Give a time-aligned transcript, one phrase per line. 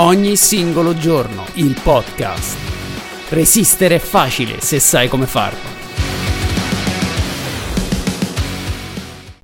[0.00, 3.30] Ogni singolo giorno, il podcast.
[3.30, 5.58] Resistere è facile se sai come farlo.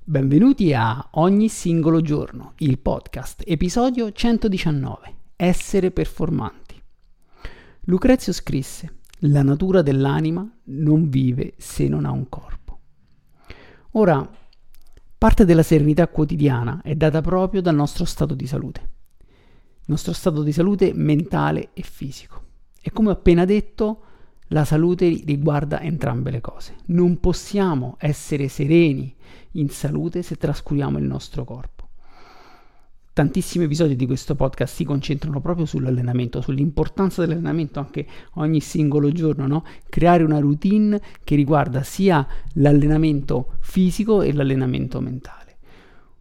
[0.04, 5.14] Benvenuti a Ogni singolo giorno, il podcast, episodio 119.
[5.34, 6.80] Essere performanti.
[7.86, 12.78] Lucrezio scrisse: La natura dell'anima non vive se non ha un corpo.
[13.94, 14.24] Ora,
[15.18, 18.92] parte della serenità quotidiana è data proprio dal nostro stato di salute
[19.86, 22.42] nostro stato di salute mentale e fisico.
[22.80, 24.02] E come ho appena detto,
[24.48, 26.76] la salute riguarda entrambe le cose.
[26.86, 29.14] Non possiamo essere sereni
[29.52, 31.88] in salute se trascuriamo il nostro corpo.
[33.14, 39.46] Tantissimi episodi di questo podcast si concentrano proprio sull'allenamento, sull'importanza dell'allenamento anche ogni singolo giorno,
[39.46, 39.64] no?
[39.88, 45.43] creare una routine che riguarda sia l'allenamento fisico e l'allenamento mentale.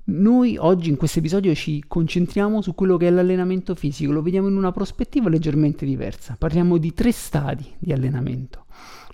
[0.06, 4.50] Noi oggi in questo episodio ci concentriamo su quello che è l'allenamento fisico, lo vediamo
[4.50, 6.36] in una prospettiva leggermente diversa.
[6.38, 8.66] Parliamo di tre stadi di allenamento.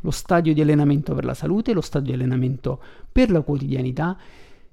[0.02, 2.82] Lo stadio di allenamento per la salute, lo stadio di allenamento
[3.12, 4.18] per la quotidianità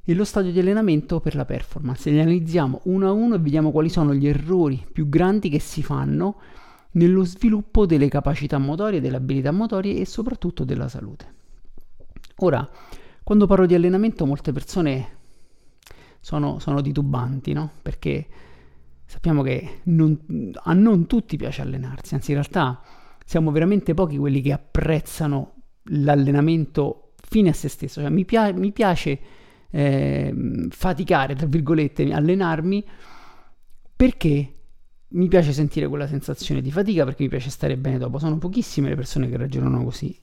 [0.03, 2.09] e lo stadio di allenamento per la performance.
[2.09, 5.83] Li analizziamo uno a uno e vediamo quali sono gli errori più grandi che si
[5.83, 6.41] fanno
[6.93, 11.35] nello sviluppo delle capacità motorie, delle abilità motorie e soprattutto della salute.
[12.37, 12.67] Ora,
[13.23, 15.16] quando parlo di allenamento molte persone
[16.27, 17.71] sono, sono titubanti, no?
[17.83, 18.27] Perché
[19.05, 22.83] sappiamo che non, a non tutti piace allenarsi, anzi in realtà
[23.25, 28.01] siamo veramente pochi quelli che apprezzano l'allenamento fine a se stesso.
[28.01, 29.21] Cioè, mi, pia- mi piace
[29.71, 30.35] eh,
[30.69, 32.85] faticare, tra virgolette, allenarmi
[33.95, 34.53] perché
[35.07, 38.19] mi piace sentire quella sensazione di fatica, perché mi piace stare bene dopo.
[38.19, 40.21] Sono pochissime le persone che ragionano così.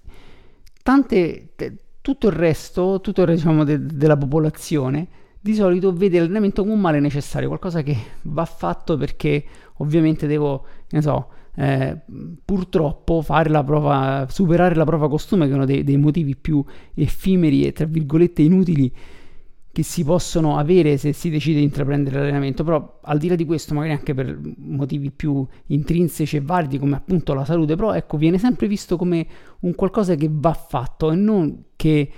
[0.84, 6.20] Tante, t- tutto il resto, tutto il resto diciamo, de- della popolazione di solito vede
[6.20, 9.44] l'allenamento come un male necessario, qualcosa che va fatto perché
[9.80, 11.98] ovviamente devo, ne so, eh,
[12.46, 16.64] purtroppo fare la prova, superare la prova costume, che è uno dei, dei motivi più
[16.94, 18.90] effimeri e tra virgolette inutili
[19.70, 23.44] che si possono avere se si decide di intraprendere l'allenamento, però al di là di
[23.44, 28.16] questo, magari anche per motivi più intrinseci e validi come appunto la salute, però ecco,
[28.16, 29.28] viene sempre visto come
[29.60, 32.10] un qualcosa che va fatto e non che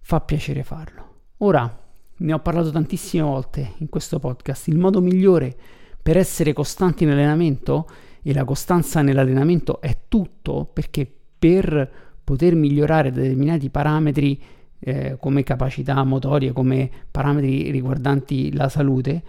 [0.00, 1.12] fa piacere farlo.
[1.38, 1.78] Ora,
[2.24, 5.54] ne ho parlato tantissime volte in questo podcast, il modo migliore
[6.02, 7.86] per essere costanti nell'allenamento,
[8.26, 11.90] e la costanza nell'allenamento è tutto, perché per
[12.24, 14.40] poter migliorare determinati parametri
[14.78, 19.22] eh, come capacità motorie, come parametri riguardanti la salute,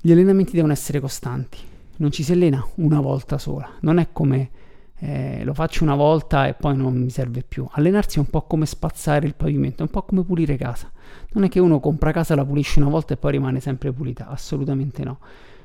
[0.00, 1.58] gli allenamenti devono essere costanti.
[1.96, 4.50] Non ci si allena una volta sola, non è come
[5.00, 7.66] eh, lo faccio una volta e poi non mi serve più.
[7.68, 10.90] Allenarsi è un po' come spazzare il pavimento, è un po' come pulire casa.
[11.32, 14.28] Non è che uno compra casa, la pulisce una volta e poi rimane sempre pulita,
[14.28, 15.18] assolutamente no.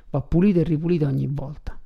[0.10, 1.80] Va pulita e ripulita ogni volta.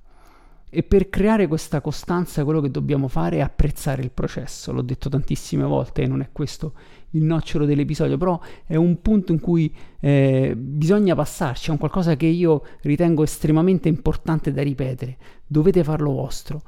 [0.71, 4.71] E per creare questa costanza quello che dobbiamo fare è apprezzare il processo.
[4.71, 6.73] L'ho detto tantissime volte e non è questo
[7.11, 12.15] il nocciolo dell'episodio, però è un punto in cui eh, bisogna passarci, è un qualcosa
[12.15, 15.17] che io ritengo estremamente importante da ripetere.
[15.47, 16.61] Dovete farlo vostro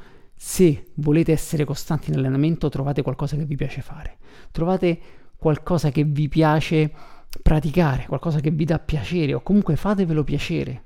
[0.43, 4.17] se volete essere costanti nell'allenamento, trovate qualcosa che vi piace fare.
[4.49, 4.99] Trovate
[5.41, 6.91] qualcosa che vi piace
[7.41, 10.83] praticare, qualcosa che vi dà piacere o comunque fatevelo piacere.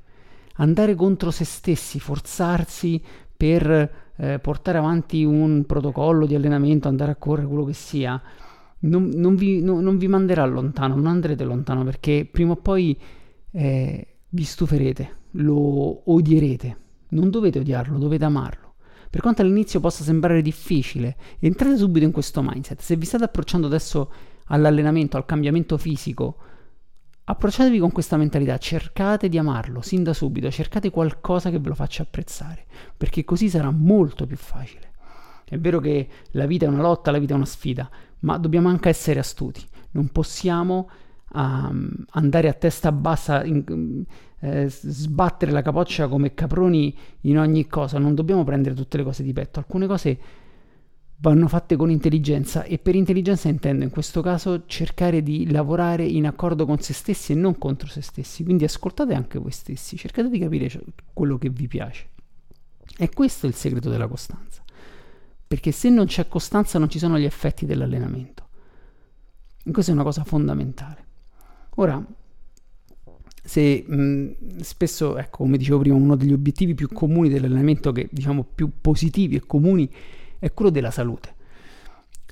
[0.56, 3.04] Andare contro se stessi, forzarsi
[3.36, 8.22] per eh, portare avanti un protocollo di allenamento, andare a correre, quello che sia,
[8.80, 12.98] non, non, vi, no, non vi, manderà lontano, non andrete lontano perché prima o poi
[13.52, 16.78] eh, vi stuferete, lo odierete.
[17.10, 18.76] Non dovete odiarlo, dovete amarlo.
[19.10, 22.80] Per quanto all'inizio possa sembrare difficile, entrate subito in questo mindset.
[22.80, 24.10] Se vi state approcciando adesso
[24.46, 26.38] all'allenamento, al cambiamento fisico,
[27.24, 31.76] approcciatevi con questa mentalità, cercate di amarlo sin da subito, cercate qualcosa che ve lo
[31.76, 34.94] faccia apprezzare, perché così sarà molto più facile.
[35.46, 37.90] È vero che la vita è una lotta, la vita è una sfida,
[38.20, 39.64] ma dobbiamo anche essere astuti.
[39.92, 40.90] Non possiamo
[41.34, 44.04] um, andare a testa bassa, in,
[44.40, 49.24] eh, sbattere la capoccia come caproni in ogni cosa, non dobbiamo prendere tutte le cose
[49.24, 50.20] di petto, alcune cose
[51.17, 56.26] vanno fatte con intelligenza e per intelligenza intendo in questo caso cercare di lavorare in
[56.26, 60.29] accordo con se stessi e non contro se stessi, quindi ascoltate anche voi stessi, cercate
[60.29, 60.70] di capire
[61.14, 62.09] quello che vi piace.
[62.97, 64.64] E questo è il segreto della costanza,
[65.47, 68.47] perché se non c'è costanza non ci sono gli effetti dell'allenamento.
[69.64, 71.03] E questa è una cosa fondamentale.
[71.76, 72.06] Ora,
[73.44, 78.44] se mh, spesso, ecco, come dicevo prima, uno degli obiettivi più comuni dell'allenamento, che diciamo
[78.44, 79.90] più positivi e comuni,
[80.46, 81.34] è quello della salute.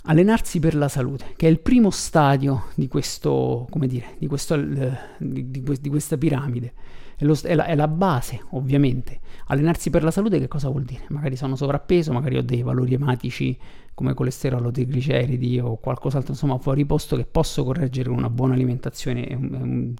[0.04, 5.50] Allenarsi per la salute, che è il primo stadio di questo, dire, di, questo, di,
[5.50, 6.74] di, di questa piramide.
[7.16, 9.20] è, lo, è, la, è la base ovviamente.
[9.48, 11.06] Allenarsi per la salute che cosa vuol dire?
[11.10, 13.58] Magari sono sovrappeso, magari ho dei valori ematici
[13.96, 19.28] come colesterolo, trigliceridi o qualcos'altro insomma fuori posto che posso correggere con una buona alimentazione
[19.28, 19.94] e un,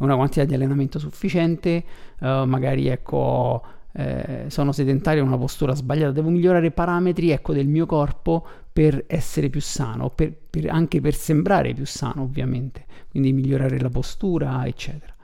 [0.00, 1.82] una quantità di allenamento sufficiente,
[2.20, 3.62] uh, magari ecco
[3.96, 8.44] eh, sono sedentario, ho una postura sbagliata, devo migliorare i parametri ecco, del mio corpo
[8.72, 13.90] per essere più sano, per, per, anche per sembrare più sano ovviamente, quindi migliorare la
[13.90, 15.14] postura, eccetera.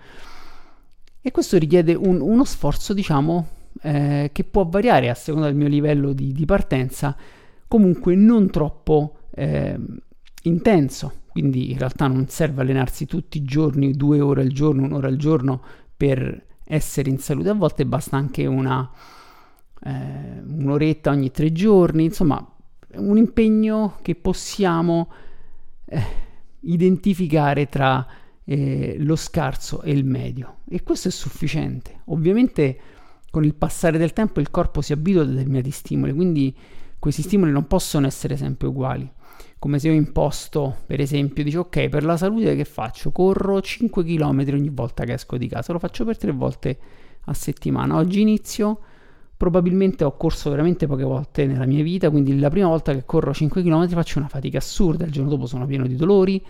[1.20, 3.48] E questo richiede un, uno sforzo, diciamo,
[3.82, 7.16] eh, che può variare a seconda del mio livello di, di partenza,
[7.66, 9.78] comunque non troppo eh,
[10.44, 11.12] intenso.
[11.30, 15.16] Quindi in realtà non serve allenarsi tutti i giorni, due ore al giorno, un'ora al
[15.16, 15.60] giorno
[15.96, 18.88] per essere in salute, a volte basta anche una,
[19.82, 22.44] eh, un'oretta ogni tre giorni, insomma
[22.94, 25.10] un impegno che possiamo
[25.84, 26.02] eh,
[26.60, 28.06] identificare tra
[28.44, 32.02] eh, lo scarso e il medio e questo è sufficiente.
[32.06, 32.78] Ovviamente
[33.30, 36.56] con il passare del tempo il corpo si abitua a determinati stimoli, quindi
[37.00, 39.10] questi stimoli non possono essere sempre uguali
[39.60, 43.12] come se ho imposto, per esempio, dico ok, per la salute che faccio?
[43.12, 46.78] Corro 5 km ogni volta che esco di casa, lo faccio per 3 volte
[47.26, 47.96] a settimana.
[47.96, 48.78] Oggi inizio,
[49.36, 53.34] probabilmente ho corso veramente poche volte nella mia vita, quindi la prima volta che corro
[53.34, 56.42] 5 km faccio una fatica assurda, il giorno dopo sono pieno di dolori.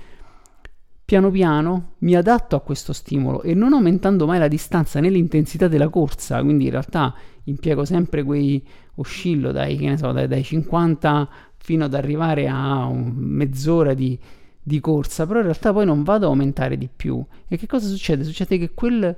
[1.05, 5.67] Piano piano mi adatto a questo stimolo e non aumentando mai la distanza né l'intensità
[5.67, 7.13] della corsa, quindi in realtà
[7.45, 8.65] impiego sempre quei
[9.01, 14.19] oscillo dai, so, dai, dai 50 fino ad arrivare a mezz'ora di,
[14.63, 17.23] di, corsa, però in realtà poi non vado a aumentare di più.
[17.49, 18.25] E che cosa succede?
[18.25, 19.15] Succede che quel,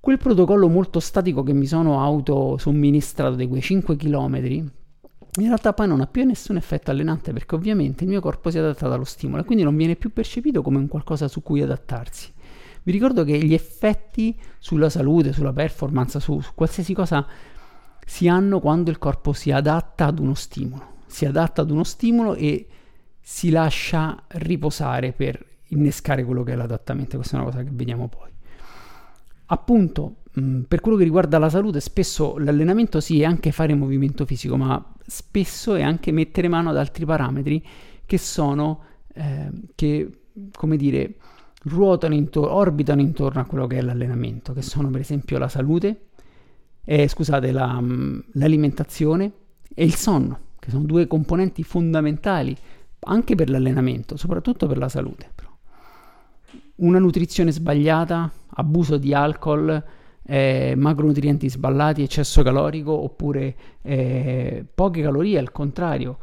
[0.00, 4.74] quel protocollo molto statico che mi sono autosomministrato di quei 5 km
[5.38, 8.56] in realtà poi non ha più nessun effetto allenante perché ovviamente il mio corpo si
[8.56, 11.60] è adattato allo stimolo e quindi non viene più percepito come un qualcosa su cui
[11.60, 12.32] adattarsi.
[12.82, 17.26] Vi ricordo che gli effetti sulla salute, sulla performance, su, su qualsiasi cosa
[18.06, 22.34] si hanno quando il corpo si adatta ad uno stimolo si adatta ad uno stimolo
[22.34, 22.66] e
[23.20, 27.16] si lascia riposare per innescare quello che è l'adattamento.
[27.16, 28.28] Questa è una cosa che vediamo poi.
[29.46, 34.26] Appunto, mh, per quello che riguarda la salute, spesso l'allenamento sì è anche fare movimento
[34.26, 37.64] fisico, ma spesso è anche mettere mano ad altri parametri
[38.04, 38.82] che sono,
[39.14, 40.10] eh, che,
[40.52, 41.14] come dire,
[41.62, 46.08] ruotano intorno, orbitano intorno a quello che è l'allenamento, che sono per esempio la salute,
[46.86, 47.82] eh, scusate, la,
[48.32, 49.32] l'alimentazione
[49.74, 52.56] e il sonno che sono due componenti fondamentali
[53.00, 55.30] anche per l'allenamento, soprattutto per la salute.
[55.34, 55.50] Però.
[56.76, 59.82] Una nutrizione sbagliata, abuso di alcol,
[60.22, 66.18] eh, macronutrienti sballati, eccesso calorico oppure eh, poche calorie, al contrario.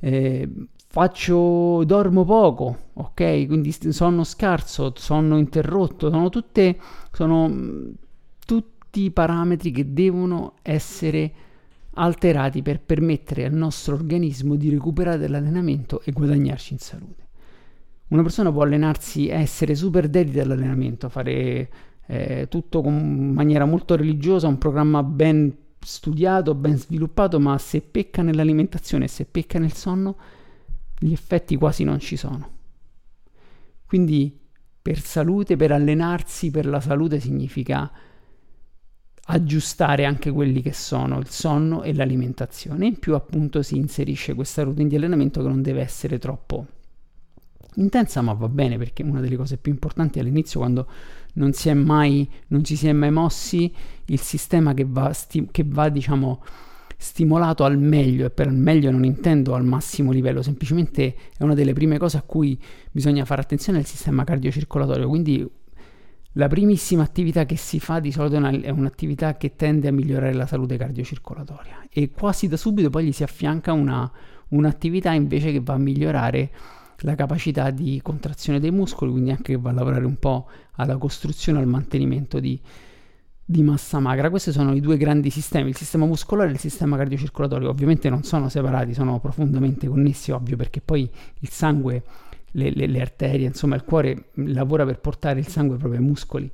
[0.00, 0.48] Eh,
[0.88, 3.46] faccio, dormo poco, ok?
[3.46, 6.78] Quindi sonno scarso, sonno interrotto, sono tutte,
[7.12, 7.48] sono
[8.88, 11.32] tutti parametri che devono essere
[11.92, 17.26] alterati per permettere al nostro organismo di recuperare dall'allenamento e guadagnarci in salute.
[18.08, 21.70] Una persona può allenarsi, essere super dedita all'allenamento, fare
[22.06, 28.22] eh, tutto con maniera molto religiosa, un programma ben studiato, ben sviluppato, ma se pecca
[28.22, 30.16] nell'alimentazione se pecca nel sonno,
[30.98, 32.56] gli effetti quasi non ci sono.
[33.84, 34.34] Quindi
[34.80, 37.90] per salute, per allenarsi per la salute significa
[39.30, 42.86] aggiustare anche quelli che sono il sonno e l'alimentazione.
[42.86, 46.66] In più appunto si inserisce questa routine di allenamento che non deve essere troppo
[47.74, 50.86] intensa, ma va bene perché una delle cose più importanti all'inizio quando
[51.34, 53.72] non si è mai, non ci si è mai mossi,
[54.06, 56.42] il sistema che va, sti- che va diciamo
[56.96, 61.54] stimolato al meglio e per il meglio non intendo al massimo livello, semplicemente è una
[61.54, 65.48] delle prime cose a cui bisogna fare attenzione al sistema cardiocircolatorio, quindi
[66.32, 70.46] la primissima attività che si fa di solito è un'attività che tende a migliorare la
[70.46, 74.10] salute cardiocircolatoria e quasi da subito poi gli si affianca una,
[74.48, 76.50] un'attività invece che va a migliorare
[77.02, 80.96] la capacità di contrazione dei muscoli, quindi anche che va a lavorare un po' alla
[80.96, 82.60] costruzione, al mantenimento di,
[83.44, 84.30] di massa magra.
[84.30, 87.68] Questi sono i due grandi sistemi, il sistema muscolare e il sistema cardiocircolatorio.
[87.68, 91.08] Ovviamente non sono separati, sono profondamente connessi, ovvio, perché poi
[91.40, 92.02] il sangue
[92.58, 96.50] le, le, le arterie, insomma il cuore lavora per portare il sangue proprio ai muscoli.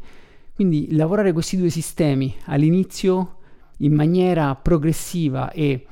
[0.55, 3.39] Quindi lavorare questi due sistemi all'inizio
[3.79, 5.87] in maniera progressiva e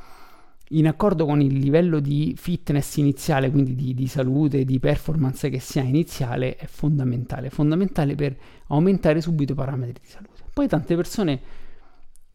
[0.69, 5.59] in accordo con il livello di fitness iniziale, quindi di, di, salute, di performance che
[5.59, 8.37] si ha iniziale, è fondamentale, fondamentale per
[8.69, 10.45] aumentare subito i parametri di salute.
[10.53, 11.41] Poi tante persone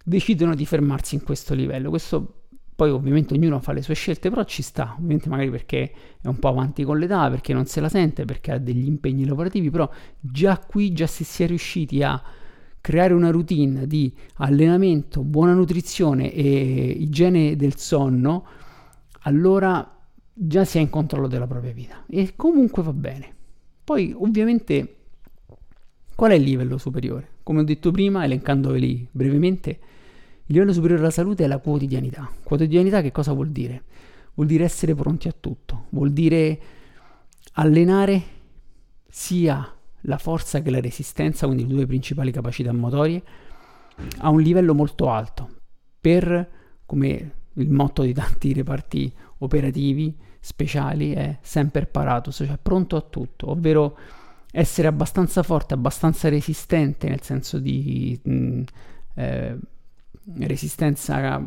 [0.04, 2.47] decidono di fermarsi in questo livello, questo
[2.78, 5.92] poi ovviamente ognuno fa le sue scelte, però ci sta, ovviamente magari perché
[6.22, 9.26] è un po' avanti con l'età, perché non se la sente, perché ha degli impegni
[9.26, 12.22] lavorativi, però già qui, già se si è riusciti a
[12.80, 16.44] creare una routine di allenamento, buona nutrizione e
[17.00, 18.46] igiene del sonno,
[19.22, 20.00] allora
[20.32, 23.34] già si è in controllo della propria vita e comunque va bene.
[23.84, 24.98] Poi ovviamente
[26.14, 27.28] qual è il livello superiore?
[27.42, 29.80] Come ho detto prima, elencandoveli brevemente,
[30.48, 32.30] il livello superiore alla salute è la quotidianità.
[32.42, 33.84] Quotidianità che cosa vuol dire?
[34.34, 36.60] Vuol dire essere pronti a tutto, vuol dire
[37.54, 38.22] allenare
[39.10, 43.22] sia la forza che la resistenza, quindi le due principali capacità motorie,
[44.20, 45.50] a un livello molto alto
[46.00, 46.50] per,
[46.86, 53.50] come il motto di tanti reparti operativi speciali, è sempre paratus, cioè pronto a tutto,
[53.50, 53.98] ovvero
[54.52, 58.62] essere abbastanza forte, abbastanza resistente, nel senso di mh,
[59.16, 59.58] eh,
[60.40, 61.42] resistenza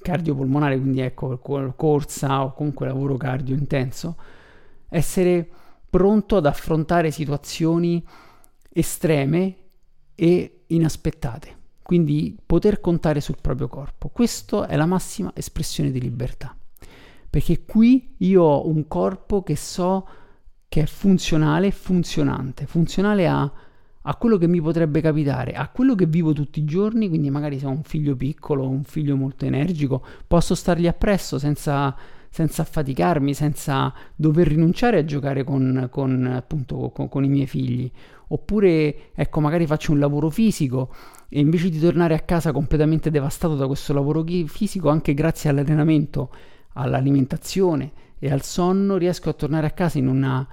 [0.00, 4.16] cardiopolmonare, quindi ecco, corsa o comunque lavoro cardio intenso,
[4.88, 5.48] essere
[5.88, 8.04] pronto ad affrontare situazioni
[8.72, 9.56] estreme
[10.14, 11.60] e inaspettate.
[11.82, 14.08] Quindi poter contare sul proprio corpo.
[14.08, 16.56] Questa è la massima espressione di libertà.
[17.28, 20.06] Perché qui io ho un corpo che so
[20.68, 22.66] che è funzionale funzionante.
[22.66, 23.52] Funzionale a,
[24.02, 27.08] a, quello che mi potrebbe capitare, a quello che vivo tutti i giorni.
[27.08, 31.96] Quindi magari se ho un figlio piccolo, un figlio molto energico, posso stargli appresso senza
[32.32, 37.90] senza affaticarmi, senza dover rinunciare a giocare con, con, appunto, con, con i miei figli.
[38.28, 40.94] Oppure, ecco, magari faccio un lavoro fisico
[41.28, 46.30] e invece di tornare a casa completamente devastato da questo lavoro fisico, anche grazie all'allenamento,
[46.72, 50.48] all'alimentazione e al sonno, riesco a tornare a casa in una,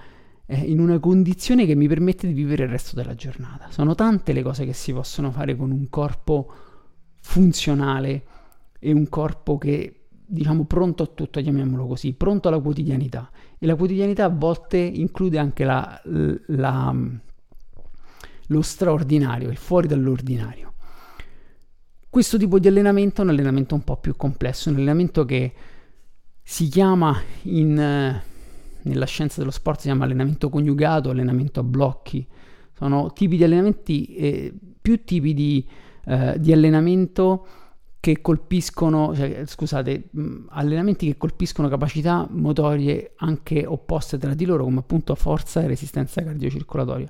[0.51, 3.69] eh, in una condizione che mi permette di vivere il resto della giornata.
[3.69, 6.51] Sono tante le cose che si possono fare con un corpo
[7.21, 8.23] funzionale
[8.79, 13.29] e un corpo che diciamo pronto a tutto, chiamiamolo così, pronto alla quotidianità.
[13.59, 16.95] E la quotidianità a volte include anche la, la,
[18.47, 20.73] lo straordinario, il fuori dall'ordinario.
[22.09, 25.53] Questo tipo di allenamento è un allenamento un po' più complesso, un allenamento che
[26.41, 28.19] si chiama in,
[28.89, 32.27] nella scienza dello sport si chiama allenamento coniugato, allenamento a blocchi.
[32.73, 35.65] Sono tipi di allenamenti, eh, più tipi di,
[36.05, 37.45] eh, di allenamento
[37.99, 40.09] che colpiscono, cioè, scusate,
[40.49, 46.23] allenamenti che colpiscono capacità motorie anche opposte tra di loro, come appunto forza e resistenza
[46.23, 47.09] cardiocircolatoria.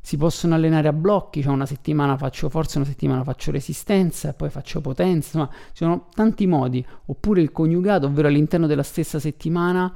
[0.00, 4.50] Si possono allenare a blocchi, cioè una settimana faccio forza, una settimana faccio resistenza, poi
[4.50, 9.92] faccio potenza, insomma, ci sono tanti modi, oppure il coniugato, ovvero all'interno della stessa settimana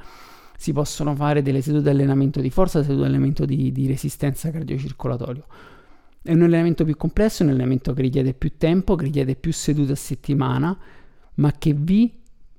[0.62, 4.50] si possono fare delle sedute di allenamento di forza, sedute di allenamento di, di resistenza
[4.50, 5.44] cardiocircolatoria
[6.22, 9.92] è un allenamento più complesso, un allenamento che richiede più tempo, che richiede più sedute
[9.92, 10.78] a settimana,
[11.34, 12.12] ma che vi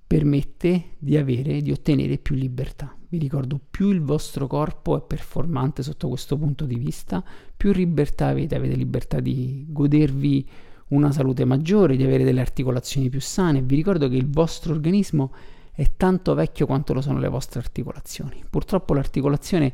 [0.06, 2.94] permette di avere, di ottenere più libertà.
[3.08, 7.24] Vi ricordo, più il vostro corpo è performante sotto questo punto di vista,
[7.56, 10.50] più libertà avete, avete libertà di godervi
[10.90, 13.62] una salute maggiore, di avere delle articolazioni più sane.
[13.62, 15.32] Vi ricordo che il vostro organismo
[15.76, 18.44] è tanto vecchio quanto lo sono le vostre articolazioni.
[18.50, 19.74] Purtroppo l'articolazione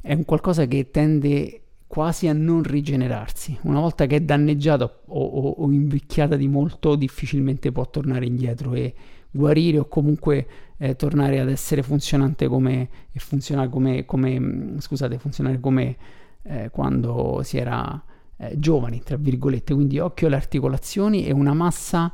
[0.00, 3.58] è un qualcosa che tende quasi a non rigenerarsi.
[3.62, 8.72] Una volta che è danneggiata o, o, o, invecchiata di molto, difficilmente può tornare indietro
[8.72, 8.94] e
[9.30, 10.46] guarire o comunque
[10.78, 15.96] eh, tornare ad essere funzionante come e funzionare come, come mm, scusate, funzionare come
[16.44, 18.02] eh, quando si era
[18.38, 19.74] eh, giovani, tra virgolette.
[19.74, 22.10] Quindi occhio alle articolazioni e una massa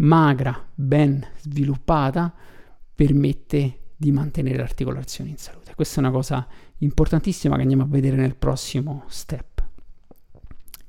[0.00, 2.32] magra, ben sviluppata,
[2.94, 5.74] permette di mantenere le articolazioni in salute.
[5.74, 6.46] Questa è una cosa
[6.78, 9.62] importantissima che andiamo a vedere nel prossimo step.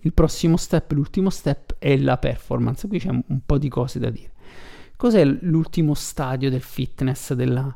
[0.04, 2.88] Il prossimo step, l'ultimo step è la performance.
[2.88, 4.32] Qui c'è un po' di cose da dire.
[4.96, 7.74] Cos'è l'ultimo stadio del fitness, della,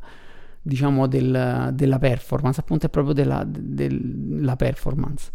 [0.62, 2.60] diciamo del, della performance?
[2.60, 5.32] Appunto è proprio della, della performance.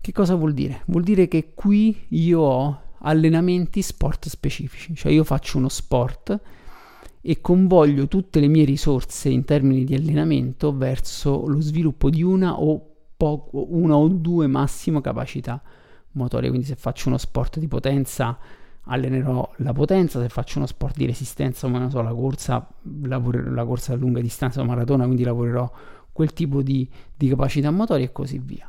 [0.00, 0.82] Che cosa vuol dire?
[0.86, 6.40] Vuol dire che qui io ho allenamenti sport specifici, cioè io faccio uno sport
[7.22, 12.58] e convoglio tutte le mie risorse in termini di allenamento verso lo sviluppo di una
[12.58, 12.82] o,
[13.16, 15.62] poco, una o due massimo capacità
[16.12, 16.48] motorie.
[16.48, 18.38] Quindi se faccio uno sport di potenza
[18.84, 22.66] allenerò la potenza, se faccio uno sport di resistenza come non so, la corsa,
[23.02, 25.70] la corsa a lunga distanza o maratona, quindi lavorerò
[26.12, 28.68] quel tipo di, di capacità motorie e così via.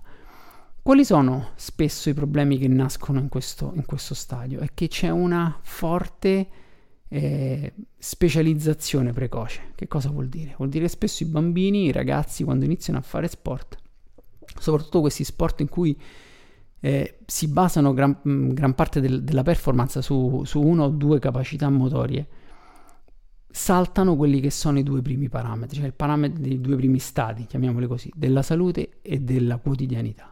[0.83, 4.61] Quali sono spesso i problemi che nascono in questo, in questo stadio?
[4.61, 6.47] È che c'è una forte
[7.07, 9.73] eh, specializzazione precoce.
[9.75, 10.55] Che cosa vuol dire?
[10.57, 13.77] Vuol dire che spesso i bambini, i ragazzi, quando iniziano a fare sport,
[14.59, 15.95] soprattutto questi sport in cui
[16.79, 21.19] eh, si basano gran, mm, gran parte del, della performance su, su una o due
[21.19, 22.27] capacità motorie,
[23.51, 27.45] saltano quelli che sono i due primi parametri, cioè il parametro dei due primi stati,
[27.45, 30.30] chiamiamoli così, della salute e della quotidianità.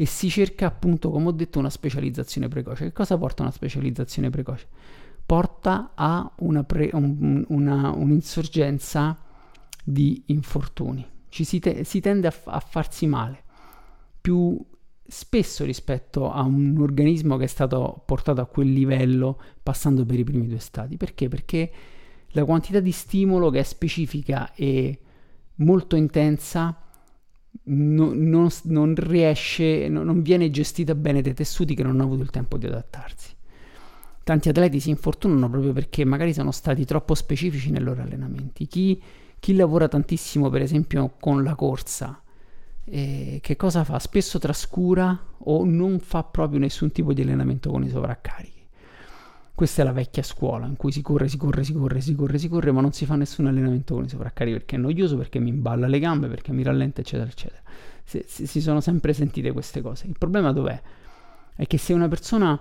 [0.00, 2.84] E si cerca appunto, come ho detto, una specializzazione precoce.
[2.84, 4.66] Che cosa porta una specializzazione precoce?
[5.26, 9.18] Porta a una pre, un, una, un'insorgenza
[9.84, 11.06] di infortuni.
[11.28, 13.44] Ci si, te, si tende a, a farsi male
[14.22, 14.58] più
[15.06, 20.24] spesso rispetto a un organismo che è stato portato a quel livello passando per i
[20.24, 20.96] primi due stadi.
[20.96, 21.28] Perché?
[21.28, 21.72] Perché
[22.28, 24.98] la quantità di stimolo che è specifica e
[25.56, 26.86] molto intensa
[27.64, 32.30] non, non, riesce, non, non viene gestita bene dai tessuti che non hanno avuto il
[32.30, 33.34] tempo di adattarsi.
[34.22, 38.66] Tanti atleti si infortunano proprio perché magari sono stati troppo specifici nei loro allenamenti.
[38.66, 39.00] Chi,
[39.38, 42.22] chi lavora tantissimo, per esempio, con la corsa,
[42.84, 43.98] eh, che cosa fa?
[43.98, 48.59] Spesso trascura o non fa proprio nessun tipo di allenamento con i sovraccarichi.
[49.60, 52.38] Questa è la vecchia scuola in cui si corre, si corre, si corre, si corre,
[52.38, 55.38] si corre, ma non si fa nessun allenamento con i sovraccarichi perché è noioso, perché
[55.38, 57.60] mi imballa le gambe, perché mi rallenta, eccetera, eccetera.
[58.02, 60.06] Si, si, sono sempre sentite queste cose.
[60.06, 60.80] Il problema dov'è?
[61.54, 62.58] È che se una persona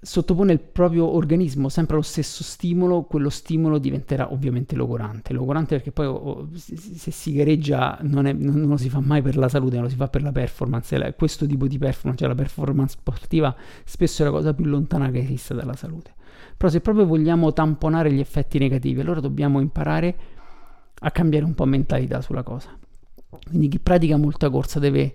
[0.00, 5.32] sottopone il proprio organismo sempre allo stesso stimolo, quello stimolo diventerà ovviamente logorante.
[5.32, 9.36] Logorante perché poi oh, se si gareggia non, è, non, lo si fa mai per
[9.36, 11.14] la salute, lo si fa per la performance.
[11.16, 15.18] questo tipo di performance, cioè la performance sportiva, spesso è la cosa più lontana che
[15.18, 16.14] esista dalla salute.
[16.56, 20.16] Però se proprio vogliamo tamponare gli effetti negativi, allora dobbiamo imparare
[21.00, 22.76] a cambiare un po' mentalità sulla cosa.
[23.46, 25.14] Quindi chi pratica molta corsa deve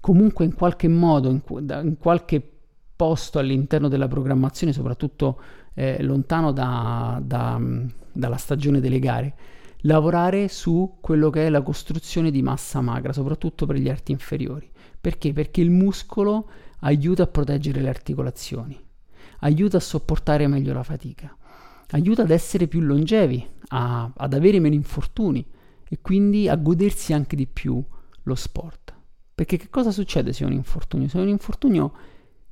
[0.00, 1.40] comunque in qualche modo, in,
[1.82, 2.53] in qualche
[2.96, 5.40] posto all'interno della programmazione, soprattutto
[5.74, 7.60] eh, lontano da, da,
[8.12, 9.34] dalla stagione delle gare,
[9.80, 14.70] lavorare su quello che è la costruzione di massa magra, soprattutto per gli arti inferiori.
[15.00, 15.32] Perché?
[15.32, 16.48] Perché il muscolo
[16.80, 18.78] aiuta a proteggere le articolazioni,
[19.40, 21.36] aiuta a sopportare meglio la fatica,
[21.90, 25.46] aiuta ad essere più longevi, a, ad avere meno infortuni
[25.86, 27.82] e quindi a godersi anche di più
[28.22, 28.94] lo sport.
[29.34, 31.08] Perché che cosa succede se ho un infortunio?
[31.08, 31.92] Se ho un infortunio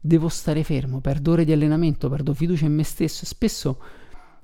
[0.04, 3.24] devo stare fermo, perdo ore di allenamento, perdo fiducia in me stesso.
[3.24, 3.80] Spesso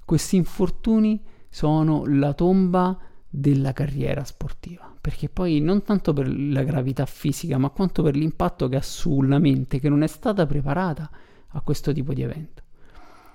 [0.04, 2.96] questi infortuni sono la tomba
[3.28, 8.68] della carriera sportiva, perché poi non tanto per la gravità fisica, ma quanto per l'impatto
[8.68, 11.10] che ha sulla mente che non è stata preparata
[11.48, 12.62] a questo tipo di evento.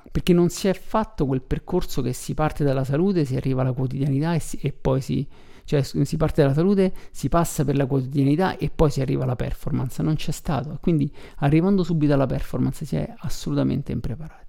[0.10, 3.74] Perché non si è fatto quel percorso che si parte dalla salute, si arriva alla
[3.74, 5.28] quotidianità e, si, e poi si,
[5.66, 9.36] cioè si parte dalla salute, si passa per la quotidianità e poi si arriva alla
[9.36, 14.42] performance, non c'è stato, quindi arrivando subito alla performance si è assolutamente impreparati.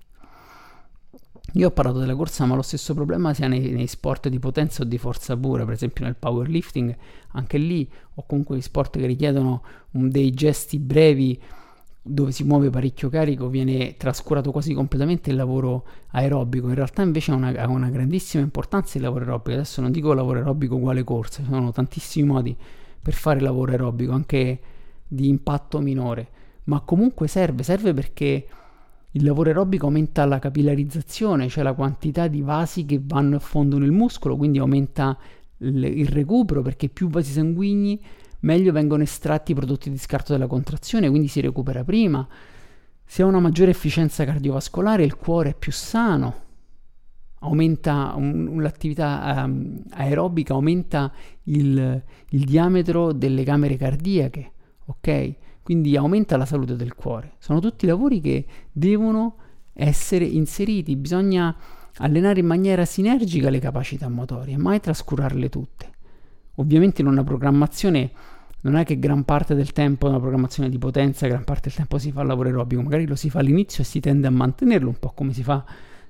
[1.56, 4.82] Io ho parlato della corsa, ma lo stesso problema sia nei, nei, sport di potenza
[4.82, 6.96] o di forza pura, per esempio nel powerlifting,
[7.32, 11.40] anche lì, o comunque gli sport che richiedono dei gesti brevi
[12.06, 16.68] dove si muove parecchio carico viene trascurato quasi completamente il lavoro aerobico.
[16.68, 19.52] In realtà invece ha una, una, grandissima importanza il lavoro aerobico.
[19.52, 22.54] Adesso non dico lavoro aerobico uguale corsa, ci sono tantissimi modi
[23.00, 24.60] per fare lavoro aerobico, anche
[25.08, 26.28] di impatto minore,
[26.64, 28.46] ma comunque serve, serve perché
[29.12, 33.78] il lavoro aerobico aumenta la capillarizzazione, cioè la quantità di vasi che vanno a fondo
[33.78, 35.16] nel muscolo, quindi aumenta
[35.58, 37.98] il recupero perché più vasi sanguigni
[38.44, 42.26] meglio vengono estratti i prodotti di scarto della contrazione, quindi si recupera prima.
[43.04, 46.42] Si ha una maggiore efficienza cardiovascolare, il cuore è più sano,
[47.40, 51.12] aumenta un, l'attività um, aerobica, aumenta
[51.44, 54.52] il, il, diametro delle camere cardiache,
[54.86, 55.34] ok?
[55.62, 57.34] Quindi aumenta la salute del cuore.
[57.38, 59.36] Sono tutti lavori che devono
[59.72, 61.54] essere inseriti, bisogna
[61.98, 65.92] allenare in maniera sinergica le capacità motorie, mai trascurarle tutte.
[66.56, 68.10] Ovviamente in una programmazione
[68.64, 71.98] non è che gran parte del tempo una programmazione di potenza, gran parte del tempo
[71.98, 74.88] si fa il lavoro aerobico, magari lo si fa all'inizio e si tende a mantenerlo,
[74.88, 75.64] un po' come si fa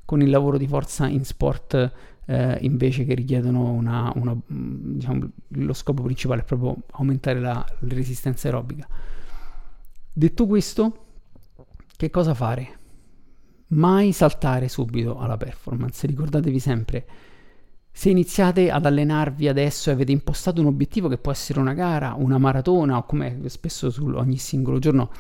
[0.05, 1.93] con il lavoro di forza in sport
[2.27, 7.95] eh, invece che richiedono una, una, diciamo, lo scopo principale è proprio aumentare la, la
[7.95, 8.87] resistenza aerobica.
[10.12, 11.07] Detto questo,
[11.97, 12.79] che cosa fare?
[13.69, 17.07] Mai saltare subito alla performance, ricordatevi sempre
[17.97, 22.17] se iniziate ad allenarvi adesso e avete impostato un obiettivo che può essere una gara,
[22.19, 25.11] una maratona o come spesso su ogni singolo giorno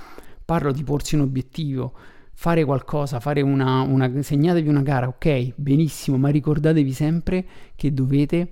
[0.44, 1.92] parlo di porsi un obiettivo,
[2.32, 8.50] fare qualcosa, fare una, una, segnatevi una gara, ok, benissimo, ma ricordatevi sempre che dovete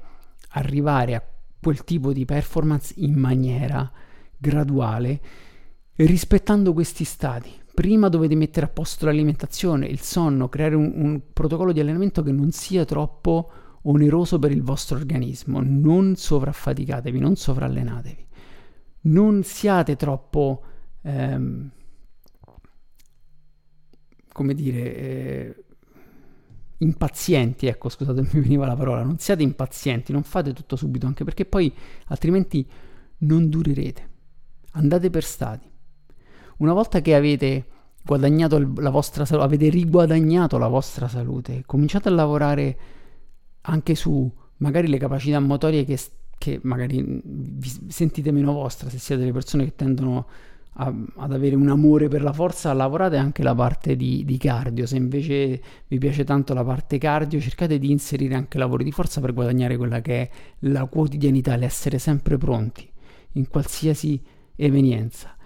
[0.51, 1.23] arrivare a
[1.61, 3.91] quel tipo di performance in maniera
[4.39, 5.21] graduale,
[5.97, 7.51] rispettando questi stati.
[7.75, 12.31] Prima dovete mettere a posto l'alimentazione, il sonno, creare un, un protocollo di allenamento che
[12.31, 13.51] non sia troppo
[13.83, 15.61] oneroso per il vostro organismo.
[15.63, 18.27] Non sovraffaticatevi, non sovrallenatevi.
[19.03, 20.63] Non siate troppo,
[21.03, 21.71] ehm,
[24.33, 25.65] come dire, eh,
[26.79, 27.67] impazienti.
[27.67, 29.03] Ecco, scusate, mi veniva la parola.
[29.03, 31.73] Non siate impazienti, non fate tutto subito, anche perché poi
[32.07, 32.67] altrimenti
[33.19, 34.11] non durerete.
[34.75, 35.71] andate per stadi.
[36.59, 37.67] Una volta che avete
[38.05, 42.79] guadagnato la vostra salute, avete riguadagnato la vostra salute, cominciate a lavorare
[43.63, 45.99] anche su magari le capacità motorie che,
[46.39, 50.27] che magari vi sentite meno vostra, se siete delle persone che tendono
[50.75, 54.87] a, ad avere un amore per la forza, lavorate anche la parte di, di, cardio.
[54.87, 59.21] Se invece vi piace tanto la parte cardio, cercate di inserire anche lavori di forza
[59.21, 62.89] per guadagnare quella che è la quotidianità, l'essere sempre pronti
[63.33, 64.21] in qualsiasi
[64.57, 65.37] evenienza.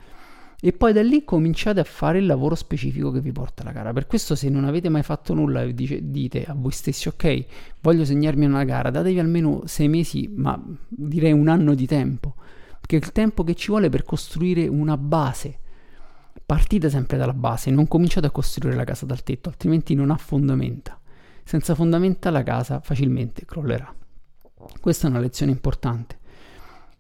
[0.67, 3.93] E poi da lì cominciate a fare il lavoro specifico che vi porta alla gara.
[3.93, 7.45] Per questo, se non avete mai fatto nulla e dite a voi stessi, ok,
[7.83, 12.35] voglio segnarmi una gara, datevi almeno sei mesi, ma direi un anno di tempo
[12.81, 15.57] che è il tempo che ci vuole per costruire una base.
[16.45, 20.17] Partite sempre dalla base, non cominciate a costruire la casa dal tetto, altrimenti non ha
[20.17, 20.99] fondamenta.
[21.45, 23.95] Senza fondamenta la casa facilmente crollerà.
[24.81, 26.19] Questa è una lezione importante.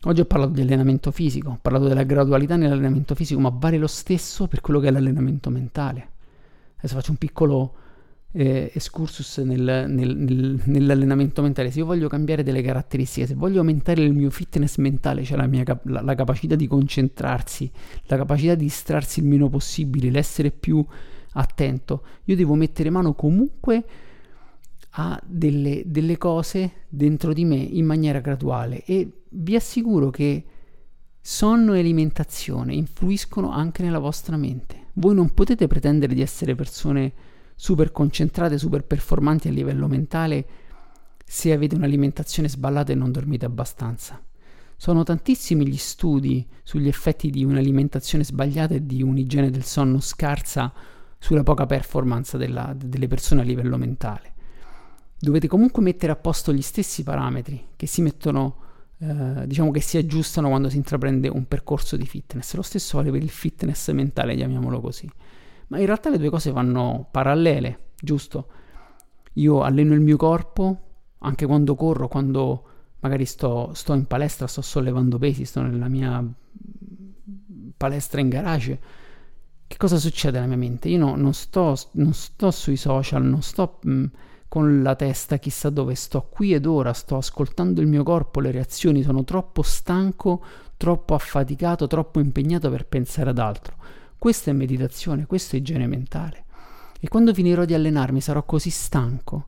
[0.08, 3.88] Oggi ho parlato di allenamento fisico, ho parlato della gradualità nell'allenamento fisico, ma vale lo
[3.88, 6.10] stesso per quello che è l'allenamento mentale.
[6.76, 7.74] Adesso faccio un piccolo
[8.30, 13.58] eh, excursus nel, nel, nel, nell'allenamento mentale, se io voglio cambiare delle caratteristiche, se voglio
[13.58, 17.68] aumentare il mio fitness mentale, cioè la, mia, la, la capacità di concentrarsi,
[18.04, 20.86] la capacità di distrarsi il meno possibile, l'essere più
[21.32, 23.84] attento, io devo mettere mano comunque
[24.98, 30.44] a delle, delle cose dentro di me in maniera graduale e vi assicuro che
[31.20, 34.88] sonno e alimentazione influiscono anche nella vostra mente.
[34.94, 37.12] Voi non potete pretendere di essere persone
[37.54, 40.46] super concentrate, super performanti a livello mentale
[41.24, 44.22] se avete un'alimentazione sballata e non dormite abbastanza.
[44.78, 50.72] Sono tantissimi gli studi sugli effetti di un'alimentazione sbagliata e di un'igiene del sonno scarsa
[51.18, 54.34] sulla poca performance della, delle persone a livello mentale.
[55.18, 58.56] Dovete comunque mettere a posto gli stessi parametri che si mettono,
[58.98, 62.54] eh, diciamo che si aggiustano quando si intraprende un percorso di fitness.
[62.54, 65.10] Lo stesso vale per il fitness mentale, chiamiamolo così
[65.68, 68.48] ma in realtà le due cose vanno parallele, giusto?
[69.34, 70.80] Io alleno il mio corpo
[71.18, 72.64] anche quando corro, quando
[73.00, 76.24] magari sto, sto in palestra, sto sollevando pesi, sto nella mia
[77.76, 78.80] palestra in garage.
[79.66, 80.88] Che cosa succede nella mia mente?
[80.88, 84.04] Io no, non, sto, non, sto, sui social, non sto mh,
[84.48, 88.50] con la testa chissà dove, sto qui ed ora, sto ascoltando il mio corpo, le
[88.50, 90.42] reazioni, sono troppo stanco,
[90.76, 93.76] troppo affaticato, troppo impegnato per pensare ad altro.
[94.18, 96.44] Questa è meditazione, questo è igiene mentale.
[97.00, 99.46] E quando finirò di allenarmi sarò così stanco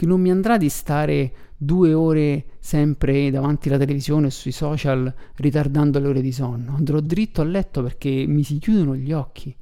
[0.00, 5.12] che non mi andrà di stare due ore sempre davanti alla televisione e sui social
[5.34, 6.74] ritardando le ore di sonno.
[6.74, 9.54] Andrò dritto a letto perché mi si chiudono gli occhi.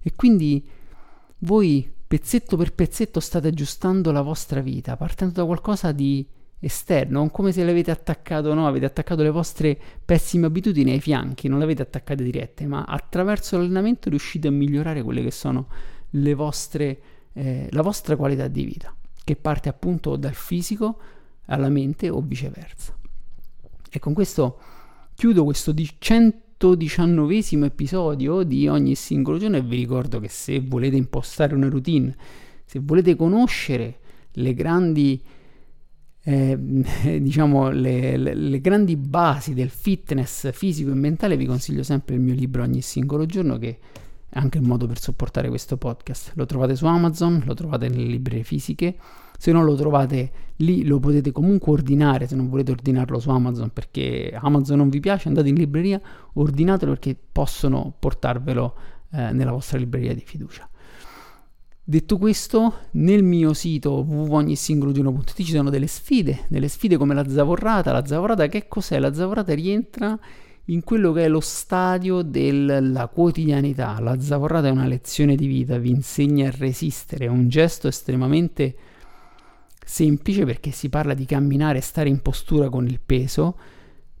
[0.00, 0.66] E quindi
[1.40, 6.26] voi pezzetto per pezzetto state aggiustando la vostra vita, partendo da qualcosa di
[6.58, 8.66] esterno, come se l'avete attaccato, no?
[8.66, 13.56] Avete attaccato le vostre pessime abitudini ai fianchi, non le avete attaccate dirette, ma attraverso
[13.56, 15.68] l'allenamento riuscite a migliorare quelle che sono
[16.10, 17.00] le vostre,
[17.32, 20.98] eh, la vostra qualità di vita, che parte appunto dal fisico
[21.46, 22.96] alla mente o viceversa.
[23.90, 24.58] E con questo
[25.14, 25.72] chiudo questo
[26.58, 32.16] 119 episodio di ogni singolo giorno e vi ricordo che se volete impostare una routine,
[32.64, 33.98] se volete conoscere
[34.32, 35.22] le grandi
[36.28, 36.58] eh,
[37.20, 42.20] diciamo le, le, le, grandi basi del fitness fisico e mentale, vi consiglio sempre il
[42.20, 43.78] mio libro ogni singolo giorno che
[44.28, 46.32] è anche un modo per supportare questo podcast.
[46.34, 48.96] Lo trovate su Amazon, lo trovate nelle librerie fisiche.
[49.38, 52.26] Se non lo trovate lì, lo potete comunque ordinare.
[52.26, 56.00] Se non volete ordinarlo su Amazon perché Amazon non vi piace, andate in libreria,
[56.34, 58.74] ordinatelo perché possono portarvelo
[59.12, 60.68] eh, nella vostra libreria di fiducia.
[61.88, 67.92] Detto questo, nel mio sito www.ognisingologino.it ci sono delle sfide, delle sfide come la zavorrata.
[67.92, 68.98] La zavorrata che cos'è?
[68.98, 70.18] La zavorrata rientra
[70.66, 73.98] in quello che è lo stadio della quotidianità.
[74.00, 78.76] La zavorrata è una lezione di vita, vi insegna a resistere, è un gesto estremamente
[79.84, 83.58] semplice perché si parla di camminare e stare in postura con il peso,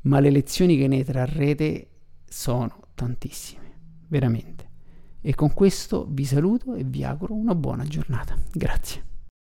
[0.02, 1.88] ma le lezioni che ne trarrete
[2.28, 3.72] sono tantissime,
[4.06, 4.64] veramente.
[5.20, 8.36] E con questo vi saluto e vi auguro una buona giornata.
[8.52, 9.15] Grazie.